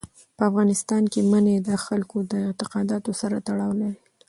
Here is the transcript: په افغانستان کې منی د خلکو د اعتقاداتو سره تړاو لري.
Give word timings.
په 0.37 0.43
افغانستان 0.49 1.03
کې 1.11 1.21
منی 1.31 1.55
د 1.67 1.69
خلکو 1.85 2.17
د 2.31 2.33
اعتقاداتو 2.47 3.11
سره 3.21 3.35
تړاو 3.47 3.71
لري. 3.81 3.99